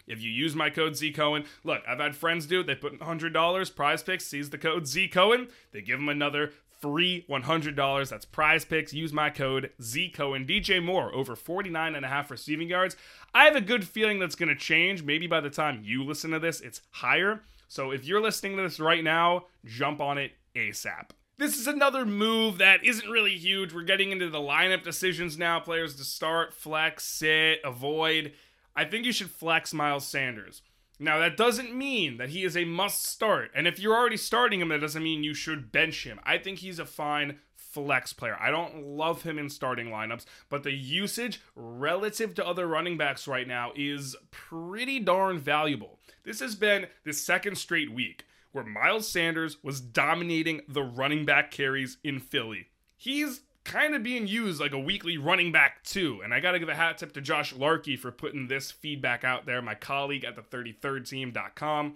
If 0.06 0.22
you 0.22 0.32
use 0.32 0.56
my 0.56 0.70
code 0.70 0.96
Z 0.96 1.12
Cohen, 1.12 1.44
look, 1.64 1.82
I've 1.88 2.00
had 2.00 2.16
friends 2.16 2.46
do 2.46 2.62
it. 2.62 2.68
They 2.68 2.76
put 2.76 3.00
$100, 3.00 3.32
PrizePicks, 3.34 4.22
sees 4.22 4.50
the 4.50 4.58
code 4.58 4.88
Z 4.88 5.10
Cohen. 5.10 5.50
They 5.72 5.82
give 5.82 6.00
them 6.00 6.10
another 6.10 6.54
free 6.80 7.26
$100. 7.30 8.10
That's 8.10 8.26
PrizePicks. 8.26 8.94
Use 8.94 9.14
my 9.14 9.30
code 9.30 9.72
ZCO 9.82 10.36
and 10.36 10.48
DJ 10.48 10.84
Moore, 10.84 11.14
over 11.14 11.36
49 11.36 11.96
and 11.96 12.06
a 12.06 12.10
half 12.10 12.32
receiving 12.32 12.70
yards. 12.70 12.96
I 13.34 13.46
have 13.46 13.56
a 13.56 13.62
good 13.62 13.88
feeling 13.88 14.20
that's 14.20 14.36
going 14.36 14.50
to 14.50 14.56
change. 14.56 15.04
Maybe 15.04 15.28
by 15.28 15.42
the 15.42 15.50
time 15.50 15.82
you 15.84 16.04
listen 16.04 16.32
to 16.32 16.40
this, 16.40 16.62
it's 16.62 16.82
higher. 16.92 17.42
So 17.68 17.92
if 17.92 18.06
you're 18.06 18.22
listening 18.22 18.56
to 18.58 18.64
this 18.64 18.80
right 18.80 19.04
now, 19.04 19.46
jump 19.66 20.00
on 20.00 20.18
it 20.18 20.32
ASAP. 20.56 21.10
This 21.38 21.58
is 21.58 21.68
another 21.68 22.04
move 22.06 22.58
that 22.58 22.84
isn't 22.84 23.10
really 23.10 23.38
huge. 23.38 23.72
We're 23.74 23.84
getting 23.84 24.12
into 24.12 24.30
the 24.30 24.40
lineup 24.40 24.84
decisions 24.84 25.38
now 25.38 25.60
players 25.60 25.96
to 25.98 26.04
start, 26.04 26.54
flex, 26.54 27.04
sit, 27.04 27.60
avoid. 27.64 28.34
I 28.76 28.86
think 28.86 29.06
you 29.06 29.12
should 29.12 29.30
flex 29.30 29.74
Miles 29.74 30.08
Sanders. 30.08 30.62
Now, 31.00 31.20
that 31.20 31.38
doesn't 31.38 31.76
mean 31.76 32.18
that 32.18 32.30
he 32.30 32.44
is 32.44 32.58
a 32.58 32.66
must 32.66 33.06
start. 33.06 33.52
And 33.54 33.68
if 33.68 33.80
you're 33.80 33.96
already 33.96 34.18
starting 34.18 34.62
him, 34.62 34.70
that 34.70 34.82
doesn't 34.82 35.04
mean 35.04 35.24
you 35.24 35.34
should 35.34 35.72
bench 35.72 36.06
him. 36.06 36.20
I 36.24 36.38
think 36.38 36.60
he's 36.60 36.80
a 36.80 36.86
fine 36.86 37.40
flex 37.56 38.14
player. 38.14 38.36
I 38.40 38.50
don't 38.50 38.84
love 38.84 39.22
him 39.22 39.38
in 39.38 39.50
starting 39.50 39.88
lineups, 39.88 40.26
but 40.50 40.64
the 40.64 40.72
usage 40.72 41.40
relative 41.56 42.34
to 42.36 42.48
other 42.48 42.66
running 42.66 42.98
backs 42.98 43.28
right 43.28 43.48
now 43.48 43.72
is 43.76 44.16
pretty 44.32 45.00
darn 45.00 45.38
valuable. 45.38 46.00
This 46.24 46.40
has 46.40 46.56
been 46.56 46.88
the 47.04 47.14
second 47.14 47.58
straight 47.58 47.92
week 47.94 48.26
where 48.52 48.64
Miles 48.64 49.08
Sanders 49.08 49.58
was 49.64 49.80
dominating 49.80 50.62
the 50.68 50.82
running 50.82 51.26
back 51.26 51.52
carries 51.52 51.98
in 52.04 52.20
Philly. 52.20 52.70
He's 52.96 53.42
kind 53.68 53.94
of 53.94 54.02
being 54.02 54.28
used 54.28 54.60
like 54.60 54.72
a 54.72 54.80
weekly 54.80 55.18
running 55.18 55.52
back 55.52 55.84
too. 55.84 56.22
And 56.24 56.34
I 56.34 56.40
got 56.40 56.54
to 56.54 56.60
give 56.60 56.70
a 56.70 56.76
hat 56.76 56.98
tip 56.98 57.14
to 57.14 57.22
Josh 57.22 57.54
Larkey 57.54 57.98
for 57.98 58.12
putting 58.12 58.48
this 58.48 58.72
feedback 58.72 59.24
out 59.24 59.46
there, 59.46 59.62
my 59.62 59.76
colleague 59.76 60.24
at 60.24 60.36
the 60.36 60.42
33rdteam.com. 60.42 61.96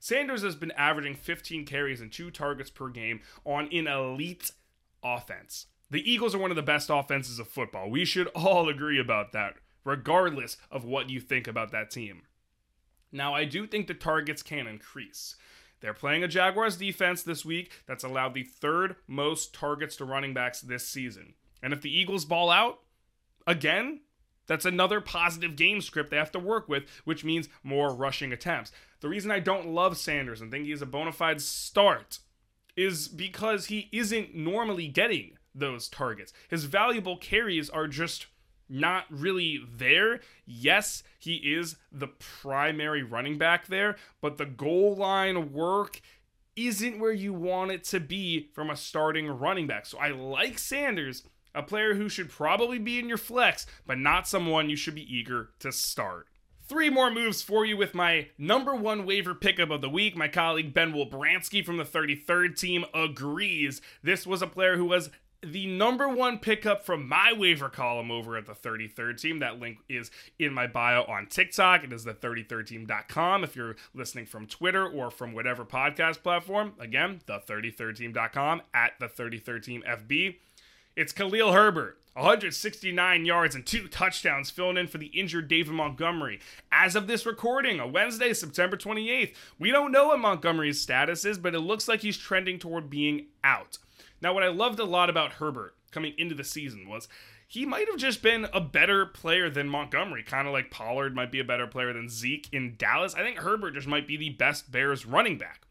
Sanders 0.00 0.42
has 0.42 0.56
been 0.56 0.70
averaging 0.72 1.14
15 1.14 1.66
carries 1.66 2.00
and 2.00 2.10
two 2.10 2.30
targets 2.30 2.70
per 2.70 2.88
game 2.88 3.20
on 3.44 3.68
an 3.70 3.86
elite 3.86 4.50
offense. 5.04 5.66
The 5.90 6.10
Eagles 6.10 6.34
are 6.34 6.38
one 6.38 6.50
of 6.50 6.56
the 6.56 6.62
best 6.62 6.88
offenses 6.90 7.38
of 7.38 7.48
football. 7.48 7.90
We 7.90 8.06
should 8.06 8.28
all 8.34 8.68
agree 8.68 8.98
about 8.98 9.32
that, 9.32 9.56
regardless 9.84 10.56
of 10.70 10.84
what 10.84 11.10
you 11.10 11.20
think 11.20 11.46
about 11.46 11.70
that 11.72 11.90
team. 11.90 12.22
Now, 13.12 13.34
I 13.34 13.44
do 13.44 13.66
think 13.66 13.88
the 13.88 13.94
targets 13.94 14.42
can 14.42 14.66
increase. 14.66 15.34
They're 15.80 15.94
playing 15.94 16.22
a 16.22 16.28
Jaguars 16.28 16.76
defense 16.76 17.22
this 17.22 17.44
week 17.44 17.72
that's 17.86 18.04
allowed 18.04 18.34
the 18.34 18.42
third 18.42 18.96
most 19.06 19.54
targets 19.54 19.96
to 19.96 20.04
running 20.04 20.34
backs 20.34 20.60
this 20.60 20.86
season. 20.86 21.34
And 21.62 21.72
if 21.72 21.80
the 21.80 21.94
Eagles 21.94 22.24
ball 22.24 22.50
out 22.50 22.80
again, 23.46 24.00
that's 24.46 24.64
another 24.64 25.00
positive 25.00 25.56
game 25.56 25.80
script 25.80 26.10
they 26.10 26.16
have 26.16 26.32
to 26.32 26.38
work 26.38 26.68
with, 26.68 26.84
which 27.04 27.24
means 27.24 27.48
more 27.62 27.94
rushing 27.94 28.32
attempts. 28.32 28.72
The 29.00 29.08
reason 29.08 29.30
I 29.30 29.38
don't 29.38 29.68
love 29.68 29.96
Sanders 29.96 30.40
and 30.40 30.50
think 30.50 30.66
he's 30.66 30.82
a 30.82 30.86
bona 30.86 31.12
fide 31.12 31.40
start 31.40 32.18
is 32.76 33.08
because 33.08 33.66
he 33.66 33.88
isn't 33.92 34.34
normally 34.34 34.88
getting 34.88 35.32
those 35.54 35.88
targets. 35.88 36.32
His 36.48 36.64
valuable 36.64 37.16
carries 37.16 37.70
are 37.70 37.86
just 37.86 38.26
not 38.70 39.04
really 39.10 39.60
there. 39.76 40.20
Yes, 40.46 41.02
he 41.18 41.36
is 41.36 41.76
the 41.90 42.08
primary 42.08 43.02
running 43.02 43.38
back 43.38 43.66
there, 43.66 43.96
but 44.20 44.38
the 44.38 44.46
goal 44.46 44.94
line 44.94 45.52
work 45.52 46.00
isn't 46.56 46.98
where 46.98 47.12
you 47.12 47.32
want 47.32 47.70
it 47.70 47.84
to 47.84 48.00
be 48.00 48.48
from 48.54 48.70
a 48.70 48.76
starting 48.76 49.28
running 49.28 49.66
back. 49.66 49.86
So 49.86 49.98
I 49.98 50.10
like 50.10 50.58
Sanders, 50.58 51.22
a 51.54 51.62
player 51.62 51.94
who 51.94 52.08
should 52.08 52.28
probably 52.30 52.78
be 52.78 52.98
in 52.98 53.08
your 53.08 53.18
flex, 53.18 53.66
but 53.86 53.98
not 53.98 54.28
someone 54.28 54.70
you 54.70 54.76
should 54.76 54.94
be 54.94 55.14
eager 55.16 55.50
to 55.60 55.72
start. 55.72 56.26
Three 56.68 56.90
more 56.90 57.10
moves 57.10 57.42
for 57.42 57.66
you 57.66 57.76
with 57.76 57.94
my 57.94 58.28
number 58.38 58.76
one 58.76 59.04
waiver 59.04 59.34
pickup 59.34 59.70
of 59.70 59.80
the 59.80 59.88
week. 59.88 60.16
My 60.16 60.28
colleague 60.28 60.72
Ben 60.72 60.92
Wolbransky 60.92 61.64
from 61.64 61.78
the 61.78 61.84
33rd 61.84 62.56
team 62.56 62.84
agrees. 62.94 63.80
This 64.04 64.24
was 64.24 64.40
a 64.40 64.46
player 64.46 64.76
who 64.76 64.84
was 64.84 65.10
the 65.42 65.66
number 65.66 66.08
one 66.08 66.38
pickup 66.38 66.84
from 66.84 67.08
my 67.08 67.32
waiver 67.32 67.68
column 67.68 68.10
over 68.10 68.36
at 68.36 68.46
the 68.46 68.52
33rd 68.52 69.20
team. 69.20 69.38
That 69.38 69.58
link 69.58 69.78
is 69.88 70.10
in 70.38 70.52
my 70.52 70.66
bio 70.66 71.04
on 71.04 71.26
TikTok. 71.26 71.84
It 71.84 71.92
is 71.92 72.04
the 72.04 72.14
33rdteam.com 72.14 73.44
if 73.44 73.56
you're 73.56 73.76
listening 73.94 74.26
from 74.26 74.46
Twitter 74.46 74.86
or 74.86 75.10
from 75.10 75.32
whatever 75.32 75.64
podcast 75.64 76.22
platform. 76.22 76.74
Again, 76.78 77.20
the 77.26 77.38
33rdteam.com 77.38 78.62
at 78.74 78.92
the 79.00 79.06
33rd 79.06 79.62
team 79.62 79.82
FB. 79.88 80.36
It's 80.96 81.12
Khalil 81.12 81.52
Herbert. 81.52 81.96
169 82.14 83.24
yards 83.24 83.54
and 83.54 83.64
two 83.64 83.86
touchdowns 83.86 84.50
filling 84.50 84.76
in 84.76 84.88
for 84.88 84.98
the 84.98 85.06
injured 85.06 85.46
David 85.48 85.72
Montgomery. 85.72 86.40
As 86.72 86.96
of 86.96 87.06
this 87.06 87.24
recording, 87.24 87.78
a 87.78 87.86
Wednesday, 87.86 88.34
September 88.34 88.76
28th, 88.76 89.34
we 89.58 89.70
don't 89.70 89.92
know 89.92 90.08
what 90.08 90.18
Montgomery's 90.18 90.80
status 90.80 91.24
is, 91.24 91.38
but 91.38 91.54
it 91.54 91.60
looks 91.60 91.86
like 91.86 92.00
he's 92.00 92.18
trending 92.18 92.58
toward 92.58 92.90
being 92.90 93.26
out. 93.44 93.78
Now, 94.20 94.34
what 94.34 94.42
I 94.42 94.48
loved 94.48 94.78
a 94.78 94.84
lot 94.84 95.10
about 95.10 95.34
Herbert 95.34 95.74
coming 95.90 96.14
into 96.18 96.34
the 96.34 96.44
season 96.44 96.88
was 96.88 97.08
he 97.48 97.66
might 97.66 97.88
have 97.88 97.96
just 97.98 98.22
been 98.22 98.46
a 98.52 98.60
better 98.60 99.04
player 99.06 99.50
than 99.50 99.68
Montgomery, 99.68 100.22
kind 100.22 100.46
of 100.46 100.52
like 100.52 100.70
Pollard 100.70 101.14
might 101.14 101.32
be 101.32 101.40
a 101.40 101.44
better 101.44 101.66
player 101.66 101.92
than 101.92 102.08
Zeke 102.08 102.48
in 102.52 102.76
Dallas. 102.78 103.14
I 103.14 103.22
think 103.22 103.38
Herbert 103.38 103.72
just 103.74 103.88
might 103.88 104.06
be 104.06 104.16
the 104.16 104.30
best 104.30 104.70
Bears 104.70 105.04
running 105.04 105.36
back. 105.36 105.62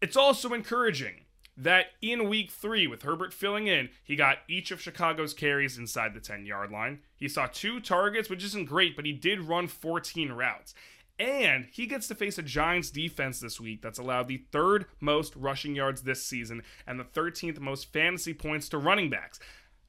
It's 0.00 0.16
also 0.16 0.54
encouraging 0.54 1.24
that 1.58 1.86
in 2.00 2.28
week 2.28 2.52
three, 2.52 2.86
with 2.86 3.02
Herbert 3.02 3.34
filling 3.34 3.66
in, 3.66 3.90
he 4.04 4.14
got 4.14 4.38
each 4.48 4.70
of 4.70 4.80
Chicago's 4.80 5.34
carries 5.34 5.76
inside 5.76 6.14
the 6.14 6.20
10 6.20 6.46
yard 6.46 6.70
line. 6.70 7.00
He 7.16 7.28
saw 7.28 7.48
two 7.48 7.80
targets, 7.80 8.30
which 8.30 8.44
isn't 8.44 8.68
great, 8.68 8.94
but 8.94 9.04
he 9.04 9.12
did 9.12 9.40
run 9.40 9.66
14 9.66 10.32
routes. 10.32 10.72
And 11.18 11.66
he 11.72 11.86
gets 11.86 12.06
to 12.08 12.14
face 12.14 12.38
a 12.38 12.42
Giants 12.42 12.90
defense 12.90 13.40
this 13.40 13.60
week 13.60 13.82
that's 13.82 13.98
allowed 13.98 14.28
the 14.28 14.44
third 14.52 14.86
most 15.00 15.34
rushing 15.34 15.74
yards 15.74 16.02
this 16.02 16.24
season 16.24 16.62
and 16.86 16.98
the 16.98 17.04
13th 17.04 17.58
most 17.58 17.92
fantasy 17.92 18.32
points 18.32 18.68
to 18.68 18.78
running 18.78 19.10
backs. 19.10 19.40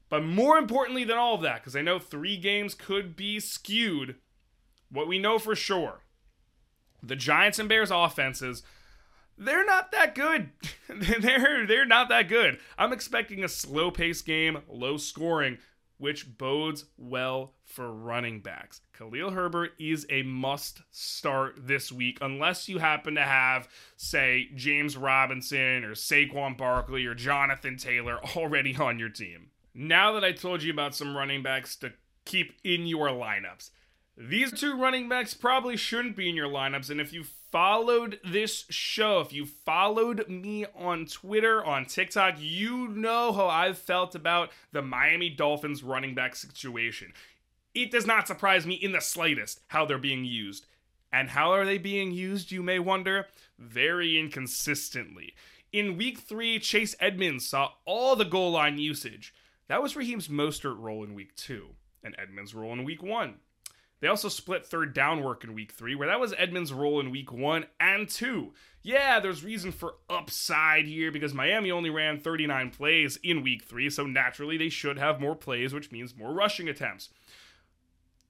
But 0.10 0.24
more 0.24 0.58
importantly 0.58 1.04
than 1.04 1.18
all 1.18 1.36
of 1.36 1.42
that, 1.42 1.62
because 1.62 1.76
I 1.76 1.84
know 1.84 2.00
three 2.00 2.36
games 2.36 2.74
could 2.74 3.16
be 3.16 3.40
skewed, 3.40 4.16
what 4.92 5.08
we 5.08 5.20
know 5.20 5.38
for 5.38 5.56
sure 5.56 6.02
the 7.02 7.16
Giants 7.16 7.60
and 7.60 7.70
Bears 7.70 7.92
offenses 7.92 8.64
they're 9.40 9.66
not 9.66 9.94
that 9.94 10.16
good. 10.16 10.50
they're 10.90 11.66
they're 11.66 11.86
not 11.86 12.10
that 12.10 12.28
good. 12.28 12.60
I'm 12.78 12.92
expecting 12.92 13.44
a 13.44 13.48
slow 13.48 13.90
paced 13.90 14.26
game, 14.26 14.60
low 14.68 14.98
scoring, 14.98 15.60
which 16.00 16.38
bodes 16.38 16.86
well 16.98 17.54
for 17.66 17.92
running 17.92 18.40
backs. 18.40 18.82
Khalil 18.98 19.32
Herbert 19.32 19.74
is 19.78 20.08
a 20.10 20.24
must 20.24 20.82
start 20.90 21.56
this 21.60 21.92
week, 21.92 22.18
unless 22.22 22.68
you 22.68 22.80
happen 22.80 23.16
to 23.16 23.22
have, 23.22 23.68
say, 23.96 24.48
James 24.56 24.98
Robinson 24.98 25.84
or 25.84 25.92
Saquon 25.92 26.58
Barkley 26.58 27.06
or 27.06 27.14
Jonathan 27.14 27.78
Taylor 27.78 28.20
already 28.36 28.76
on 28.76 28.98
your 28.98 29.10
team. 29.10 29.52
Now 29.76 30.14
that 30.14 30.24
I 30.24 30.32
told 30.32 30.64
you 30.64 30.72
about 30.72 30.96
some 30.96 31.16
running 31.16 31.44
backs 31.44 31.76
to 31.78 31.94
keep 32.26 32.54
in 32.64 32.88
your 32.88 33.10
lineups, 33.10 33.70
these 34.18 34.52
two 34.52 34.78
running 34.78 35.08
backs 35.08 35.34
probably 35.34 35.78
shouldn't 35.78 36.16
be 36.16 36.30
in 36.30 36.36
your 36.36 36.50
lineups, 36.50 36.90
and 36.90 37.00
if 37.00 37.14
you 37.14 37.24
followed 37.52 38.20
this 38.24 38.66
show, 38.70 39.20
if 39.22 39.34
you 39.34 39.46
followed 39.46 40.28
me 40.28 40.66
on 40.76 41.06
Twitter, 41.06 41.64
on 41.64 41.86
TikTok, 41.86 42.36
you 42.38 42.88
know 42.88 43.32
how 43.32 43.48
I've 43.48 43.78
felt 43.78 44.16
about 44.16 44.52
the 44.72 44.82
Miami 44.82 45.30
Dolphins 45.30 45.84
running 45.84 46.16
back 46.16 46.36
situation. 46.36 47.14
It 47.74 47.92
does 47.92 48.06
not 48.06 48.28
surprise 48.28 48.66
me 48.66 48.76
in 48.76 48.92
the 48.92 49.02
slightest 49.02 49.62
how 49.68 49.86
they're 49.86 49.98
being 49.98 50.26
used. 50.26 50.66
And 51.12 51.30
how 51.30 51.52
are 51.52 51.66
they 51.66 51.78
being 51.78 52.12
used, 52.12 52.52
you 52.52 52.62
may 52.62 52.80
wonder? 52.80 53.28
Very 53.58 54.20
inconsistently. 54.20 55.34
In 55.72 55.98
week 55.98 56.20
three, 56.20 56.60
Chase 56.60 56.96
Edmonds 57.00 57.48
saw 57.48 57.72
all 57.86 58.16
the 58.16 58.26
goal 58.26 58.52
line 58.52 58.78
usage. 58.78 59.34
That 59.68 59.82
was 59.82 59.96
Raheem's 59.96 60.28
Mostert 60.28 60.80
role 60.80 61.04
in 61.04 61.14
week 61.14 61.36
two, 61.36 61.70
and 62.04 62.16
Edmonds' 62.18 62.56
role 62.56 62.74
in 62.74 62.84
week 62.84 63.04
one. 63.04 63.36
They 64.02 64.08
also 64.08 64.30
split 64.30 64.66
third 64.66 64.94
down 64.94 65.24
work 65.24 65.44
in 65.44 65.54
week 65.54 65.74
three, 65.74 65.94
where 65.94 66.08
that 66.08 66.20
was 66.20 66.34
Edmonds' 66.38 66.72
role 66.72 67.00
in 67.00 67.12
week 67.12 67.32
one 67.32 67.66
and 67.80 68.08
two. 68.08 68.54
Yeah, 68.82 69.20
there's 69.20 69.44
reason 69.44 69.74
for 69.74 69.96
upside 70.10 70.86
here 70.86 71.12
because 71.12 71.34
Miami 71.34 71.70
only 71.70 71.90
ran 71.90 72.20
39 72.20 72.72
plays 72.72 73.18
in 73.22 73.44
week 73.44 73.66
three, 73.66 73.90
so 73.90 74.06
naturally 74.06 74.58
they 74.58 74.70
should 74.70 74.98
have 74.98 75.20
more 75.20 75.36
plays, 75.36 75.74
which 75.74 75.92
means 75.92 76.16
more 76.16 76.34
rushing 76.34 76.70
attempts. 76.70 77.10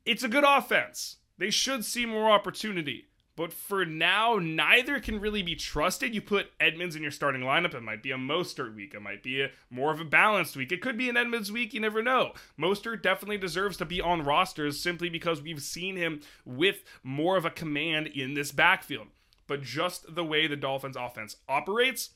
It's 0.05 0.23
a 0.23 0.29
good 0.29 0.43
offense. 0.45 1.17
They 1.37 1.51
should 1.51 1.85
see 1.85 2.05
more 2.05 2.31
opportunity. 2.31 3.08
But 3.39 3.53
for 3.53 3.85
now, 3.85 4.37
neither 4.37 4.99
can 4.99 5.21
really 5.21 5.41
be 5.43 5.55
trusted. 5.55 6.13
You 6.13 6.21
put 6.21 6.51
Edmonds 6.59 6.97
in 6.97 7.01
your 7.01 7.09
starting 7.09 7.39
lineup, 7.39 7.73
it 7.73 7.81
might 7.81 8.03
be 8.03 8.11
a 8.11 8.17
Mostert 8.17 8.75
week. 8.75 8.93
It 8.93 9.01
might 9.01 9.23
be 9.23 9.41
a 9.41 9.51
more 9.69 9.93
of 9.93 10.01
a 10.01 10.03
balanced 10.03 10.57
week. 10.57 10.73
It 10.73 10.81
could 10.81 10.97
be 10.97 11.07
an 11.07 11.15
Edmonds 11.15 11.49
week, 11.49 11.73
you 11.73 11.79
never 11.79 12.03
know. 12.03 12.33
Mostert 12.59 13.01
definitely 13.01 13.37
deserves 13.37 13.77
to 13.77 13.85
be 13.85 14.01
on 14.01 14.25
rosters 14.25 14.83
simply 14.83 15.07
because 15.07 15.41
we've 15.41 15.61
seen 15.61 15.95
him 15.95 16.19
with 16.43 16.83
more 17.01 17.37
of 17.37 17.45
a 17.45 17.49
command 17.49 18.07
in 18.07 18.33
this 18.33 18.51
backfield. 18.51 19.07
But 19.47 19.63
just 19.63 20.13
the 20.13 20.25
way 20.25 20.45
the 20.45 20.57
Dolphins 20.57 20.97
offense 20.97 21.37
operates, 21.47 22.09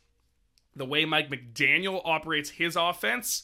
the 0.75 0.83
way 0.83 1.05
Mike 1.05 1.29
McDaniel 1.29 2.01
operates 2.03 2.49
his 2.49 2.75
offense, 2.75 3.43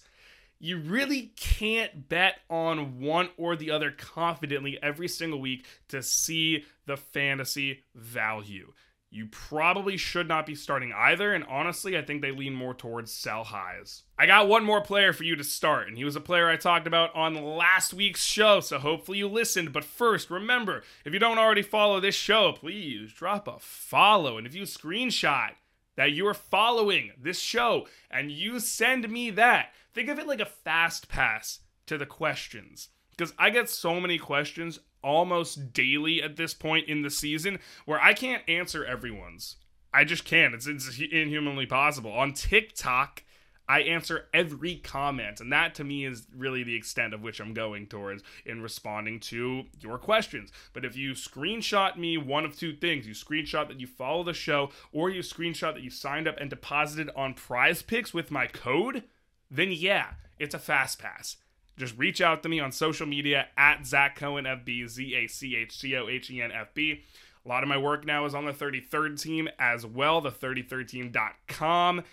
you 0.59 0.77
really 0.77 1.31
can't 1.37 2.09
bet 2.09 2.39
on 2.49 2.99
one 2.99 3.29
or 3.37 3.55
the 3.55 3.71
other 3.71 3.91
confidently 3.91 4.77
every 4.83 5.07
single 5.07 5.39
week 5.39 5.65
to 5.87 6.03
see 6.03 6.65
the 6.89 6.97
fantasy 6.97 7.83
value. 7.95 8.73
You 9.11 9.27
probably 9.27 9.95
should 9.95 10.27
not 10.27 10.45
be 10.45 10.53
starting 10.53 10.91
either, 10.93 11.33
and 11.33 11.43
honestly, 11.45 11.97
I 11.97 12.01
think 12.01 12.21
they 12.21 12.31
lean 12.31 12.53
more 12.53 12.73
towards 12.73 13.11
sell 13.11 13.43
highs. 13.43 14.03
I 14.19 14.25
got 14.25 14.47
one 14.47 14.63
more 14.63 14.81
player 14.81 15.13
for 15.13 15.23
you 15.23 15.35
to 15.35 15.43
start, 15.43 15.87
and 15.87 15.97
he 15.97 16.03
was 16.03 16.15
a 16.15 16.21
player 16.21 16.49
I 16.49 16.57
talked 16.57 16.85
about 16.85 17.15
on 17.15 17.33
last 17.33 17.93
week's 17.93 18.23
show, 18.23 18.59
so 18.59 18.77
hopefully 18.77 19.19
you 19.19 19.27
listened. 19.27 19.71
But 19.71 19.83
first, 19.83 20.29
remember, 20.29 20.83
if 21.05 21.13
you 21.13 21.19
don't 21.19 21.39
already 21.39 21.63
follow 21.63 21.99
this 21.99 22.15
show, 22.15 22.51
please 22.51 23.13
drop 23.13 23.47
a 23.47 23.57
follow, 23.59 24.37
and 24.37 24.45
if 24.45 24.53
you 24.53 24.63
screenshot 24.63 25.51
that 25.95 26.11
you 26.11 26.25
are 26.27 26.33
following 26.33 27.11
this 27.19 27.39
show 27.39 27.85
and 28.09 28.31
you 28.31 28.59
send 28.59 29.09
me 29.09 29.29
that, 29.31 29.73
think 29.93 30.07
of 30.07 30.17
it 30.17 30.27
like 30.27 30.39
a 30.39 30.45
fast 30.45 31.09
pass 31.09 31.59
to 31.87 31.97
the 31.97 32.05
questions. 32.05 32.89
Because 33.11 33.33
I 33.37 33.49
get 33.49 33.69
so 33.69 33.99
many 33.99 34.17
questions 34.17 34.79
almost 35.03 35.73
daily 35.73 36.21
at 36.21 36.35
this 36.35 36.53
point 36.53 36.87
in 36.87 37.01
the 37.01 37.09
season 37.09 37.59
where 37.85 38.01
I 38.01 38.13
can't 38.13 38.47
answer 38.47 38.85
everyone's. 38.85 39.57
I 39.93 40.03
just 40.03 40.25
can't. 40.25 40.53
It's, 40.53 40.67
it's 40.67 40.99
inhumanly 40.99 41.65
possible. 41.65 42.11
On 42.11 42.33
TikTok, 42.33 43.23
I 43.69 43.81
answer 43.81 44.25
every 44.33 44.77
comment. 44.77 45.39
And 45.39 45.53
that 45.53 45.75
to 45.75 45.83
me 45.83 46.03
is 46.03 46.25
really 46.35 46.63
the 46.63 46.75
extent 46.75 47.13
of 47.13 47.21
which 47.21 47.39
I'm 47.39 47.53
going 47.53 47.85
towards 47.85 48.23
in 48.43 48.63
responding 48.63 49.19
to 49.21 49.65
your 49.79 49.99
questions. 49.99 50.51
But 50.73 50.85
if 50.85 50.97
you 50.97 51.11
screenshot 51.11 51.95
me 51.95 52.17
one 52.17 52.45
of 52.45 52.57
two 52.57 52.73
things, 52.73 53.07
you 53.07 53.13
screenshot 53.13 53.67
that 53.67 53.79
you 53.79 53.85
follow 53.85 54.23
the 54.23 54.33
show, 54.33 54.71
or 54.91 55.11
you 55.11 55.21
screenshot 55.21 55.75
that 55.75 55.83
you 55.83 55.91
signed 55.91 56.27
up 56.27 56.37
and 56.39 56.49
deposited 56.49 57.11
on 57.15 57.35
PrizePicks 57.35 58.11
with 58.11 58.31
my 58.31 58.47
code, 58.47 59.03
then 59.51 59.71
yeah, 59.71 60.13
it's 60.39 60.55
a 60.55 60.59
fast 60.59 60.97
pass. 60.97 61.37
Just 61.79 61.97
reach 61.97 62.19
out 62.19 62.43
to 62.43 62.49
me 62.49 62.59
on 62.59 62.73
social 62.73 63.07
media 63.07 63.47
at 63.55 63.87
Zach 63.87 64.17
Cohen 64.17 64.43
FB, 64.43 64.89
Z 64.89 65.15
A 65.15 65.27
C 65.27 65.55
H 65.55 65.77
C 65.77 65.95
O 65.95 66.09
H 66.09 66.29
E 66.29 66.41
N 66.41 66.51
F 66.51 66.73
B. 66.73 67.03
A 67.45 67.47
lot 67.47 67.63
of 67.63 67.69
my 67.69 67.77
work 67.77 68.05
now 68.05 68.25
is 68.25 68.35
on 68.35 68.43
the 68.43 68.51
33rd 68.51 69.19
team 69.19 69.47
as 69.57 69.85
well, 69.85 70.19
the 70.19 70.29
33team.com. 70.29 72.03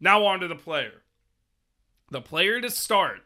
Now 0.00 0.24
on 0.24 0.38
to 0.38 0.46
the 0.46 0.54
player. 0.54 1.02
The 2.12 2.20
player 2.20 2.60
to 2.60 2.70
start, 2.70 3.22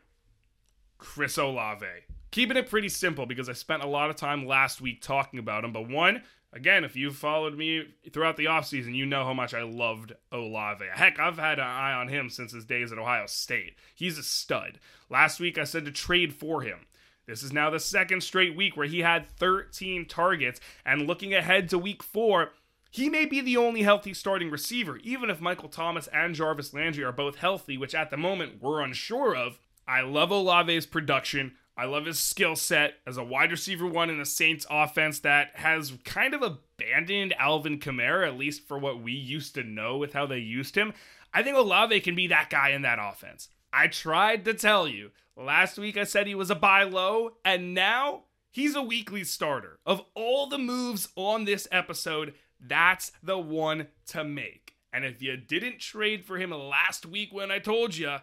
Chris 0.96 1.36
Olave. 1.36 1.86
Keeping 2.30 2.56
it 2.56 2.70
pretty 2.70 2.88
simple 2.88 3.26
because 3.26 3.50
I 3.50 3.52
spent 3.52 3.82
a 3.82 3.88
lot 3.88 4.08
of 4.08 4.16
time 4.16 4.46
last 4.46 4.80
week 4.80 5.02
talking 5.02 5.38
about 5.38 5.62
him. 5.62 5.72
But 5.74 5.90
one, 5.90 6.22
again, 6.56 6.84
if 6.84 6.96
you've 6.96 7.16
followed 7.16 7.56
me 7.56 7.84
throughout 8.12 8.36
the 8.36 8.46
offseason, 8.46 8.94
you 8.94 9.06
know 9.06 9.24
how 9.24 9.34
much 9.34 9.54
I 9.54 9.62
loved 9.62 10.14
Olave. 10.32 10.84
Heck, 10.92 11.20
I've 11.20 11.38
had 11.38 11.58
an 11.58 11.66
eye 11.66 11.92
on 11.92 12.08
him 12.08 12.30
since 12.30 12.52
his 12.52 12.64
days 12.64 12.90
at 12.90 12.98
Ohio 12.98 13.26
State. 13.26 13.74
He's 13.94 14.18
a 14.18 14.22
stud. 14.22 14.80
Last 15.10 15.38
week 15.38 15.58
I 15.58 15.64
said 15.64 15.84
to 15.84 15.92
trade 15.92 16.34
for 16.34 16.62
him. 16.62 16.86
This 17.26 17.42
is 17.42 17.52
now 17.52 17.70
the 17.70 17.80
second 17.80 18.22
straight 18.22 18.56
week 18.56 18.76
where 18.76 18.86
he 18.86 19.00
had 19.00 19.28
13 19.28 20.06
targets. 20.06 20.60
And 20.84 21.06
looking 21.06 21.34
ahead 21.34 21.68
to 21.70 21.78
week 21.78 22.02
four, 22.02 22.52
he 22.90 23.10
may 23.10 23.26
be 23.26 23.40
the 23.40 23.56
only 23.56 23.82
healthy 23.82 24.14
starting 24.14 24.50
receiver, 24.50 24.96
even 24.98 25.28
if 25.28 25.40
Michael 25.40 25.68
Thomas 25.68 26.08
and 26.08 26.34
Jarvis 26.34 26.72
Landry 26.72 27.04
are 27.04 27.12
both 27.12 27.36
healthy, 27.36 27.76
which 27.76 27.94
at 27.94 28.10
the 28.10 28.16
moment 28.16 28.62
we're 28.62 28.80
unsure 28.80 29.36
of. 29.36 29.58
I 29.86 30.00
love 30.00 30.32
Olave's 30.32 30.86
production. 30.86 31.56
I 31.78 31.84
love 31.84 32.06
his 32.06 32.18
skill 32.18 32.56
set 32.56 32.94
as 33.06 33.18
a 33.18 33.24
wide 33.24 33.50
receiver 33.50 33.86
one 33.86 34.08
in 34.08 34.18
the 34.18 34.24
Saints 34.24 34.64
offense 34.70 35.18
that 35.20 35.50
has 35.54 35.92
kind 36.04 36.32
of 36.32 36.40
abandoned 36.40 37.34
Alvin 37.38 37.78
Kamara, 37.78 38.28
at 38.28 38.38
least 38.38 38.66
for 38.66 38.78
what 38.78 39.02
we 39.02 39.12
used 39.12 39.54
to 39.54 39.62
know 39.62 39.98
with 39.98 40.14
how 40.14 40.24
they 40.24 40.38
used 40.38 40.74
him. 40.74 40.94
I 41.34 41.42
think 41.42 41.56
Olave 41.56 42.00
can 42.00 42.14
be 42.14 42.28
that 42.28 42.48
guy 42.48 42.70
in 42.70 42.82
that 42.82 42.98
offense. 43.00 43.48
I 43.72 43.88
tried 43.88 44.46
to 44.46 44.54
tell 44.54 44.88
you. 44.88 45.10
Last 45.36 45.76
week 45.76 45.98
I 45.98 46.04
said 46.04 46.26
he 46.26 46.34
was 46.34 46.50
a 46.50 46.54
buy 46.54 46.84
low, 46.84 47.32
and 47.44 47.74
now 47.74 48.22
he's 48.50 48.74
a 48.74 48.80
weekly 48.80 49.22
starter. 49.22 49.78
Of 49.84 50.00
all 50.14 50.46
the 50.46 50.56
moves 50.56 51.10
on 51.14 51.44
this 51.44 51.68
episode, 51.70 52.32
that's 52.58 53.12
the 53.22 53.38
one 53.38 53.88
to 54.06 54.24
make. 54.24 54.76
And 54.94 55.04
if 55.04 55.20
you 55.20 55.36
didn't 55.36 55.80
trade 55.80 56.24
for 56.24 56.38
him 56.38 56.52
last 56.52 57.04
week 57.04 57.34
when 57.34 57.50
I 57.50 57.58
told 57.58 57.94
you, 57.98 58.16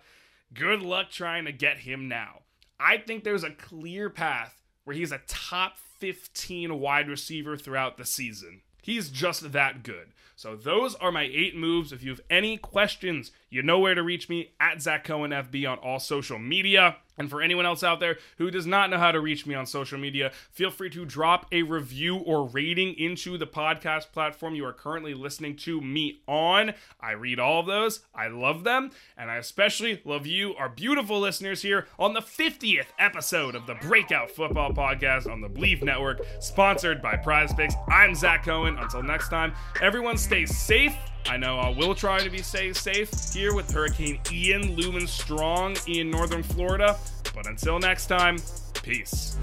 good 0.55 0.81
luck 0.81 1.11
trying 1.11 1.45
to 1.45 1.51
get 1.51 1.77
him 1.77 2.07
now. 2.07 2.39
I 2.83 2.97
think 2.97 3.23
there's 3.23 3.45
a 3.45 3.51
clear 3.51 4.09
path 4.09 4.61
where 4.83 4.95
he's 4.95 5.13
a 5.13 5.21
top 5.27 5.77
15 5.99 6.79
wide 6.79 7.07
receiver 7.07 7.55
throughout 7.55 7.97
the 7.97 8.05
season. 8.05 8.61
He's 8.81 9.09
just 9.09 9.53
that 9.53 9.83
good. 9.83 10.11
So 10.35 10.57
those 10.57 10.93
are 10.95 11.11
my 11.11 11.29
eight 11.31 11.55
moves. 11.55 11.93
If 11.93 12.03
you 12.03 12.09
have 12.09 12.19
any 12.29 12.57
questions, 12.57 13.31
you 13.53 13.61
know 13.61 13.77
where 13.77 13.93
to 13.93 14.01
reach 14.01 14.29
me 14.29 14.51
at 14.59 14.81
Zach 14.81 15.03
Cohen 15.03 15.29
FB 15.29 15.69
on 15.69 15.77
all 15.77 15.99
social 15.99 16.39
media. 16.39 16.97
And 17.19 17.29
for 17.29 17.39
anyone 17.39 17.67
else 17.67 17.83
out 17.83 17.99
there 17.99 18.17
who 18.39 18.49
does 18.49 18.65
not 18.65 18.89
know 18.89 18.97
how 18.97 19.11
to 19.11 19.19
reach 19.19 19.45
me 19.45 19.53
on 19.53 19.67
social 19.67 19.99
media, 19.99 20.31
feel 20.51 20.71
free 20.71 20.89
to 20.89 21.05
drop 21.05 21.45
a 21.51 21.61
review 21.61 22.17
or 22.17 22.47
rating 22.47 22.95
into 22.97 23.37
the 23.37 23.45
podcast 23.45 24.11
platform 24.11 24.55
you 24.55 24.65
are 24.65 24.73
currently 24.73 25.13
listening 25.13 25.55
to 25.57 25.79
me 25.79 26.21
on. 26.27 26.73
I 26.99 27.11
read 27.11 27.39
all 27.39 27.59
of 27.59 27.67
those, 27.67 27.99
I 28.15 28.27
love 28.29 28.63
them, 28.63 28.89
and 29.15 29.29
I 29.29 29.35
especially 29.35 30.01
love 30.03 30.25
you, 30.25 30.55
our 30.55 30.69
beautiful 30.69 31.19
listeners 31.19 31.61
here 31.61 31.85
on 31.99 32.13
the 32.13 32.21
50th 32.21 32.87
episode 32.97 33.53
of 33.53 33.67
the 33.67 33.75
Breakout 33.75 34.31
Football 34.31 34.73
Podcast 34.73 35.31
on 35.31 35.41
the 35.41 35.49
Bleav 35.49 35.83
Network, 35.83 36.25
sponsored 36.39 37.03
by 37.03 37.17
PrizePicks. 37.17 37.75
I'm 37.87 38.15
Zach 38.15 38.45
Cohen. 38.45 38.79
Until 38.79 39.03
next 39.03 39.29
time, 39.29 39.53
everyone 39.79 40.17
stay 40.17 40.47
safe. 40.47 40.95
I 41.25 41.37
know 41.37 41.57
uh, 41.57 41.63
I 41.63 41.69
will 41.69 41.95
try 41.95 42.19
to 42.19 42.29
be 42.29 42.41
stay 42.41 42.73
safe 42.73 43.09
here 43.33 43.55
with 43.55 43.71
Hurricane 43.71 44.19
Ian 44.31 44.75
looming 44.75 45.07
strong 45.07 45.75
in 45.87 46.09
northern 46.09 46.43
Florida. 46.43 46.97
But 47.33 47.47
until 47.47 47.79
next 47.79 48.07
time, 48.07 48.37
peace. 48.83 49.37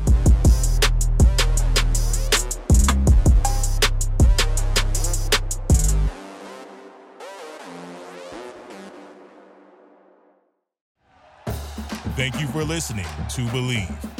Thank 12.17 12.39
you 12.39 12.47
for 12.49 12.63
listening 12.63 13.07
to 13.31 13.41
Bleav. 13.47 14.20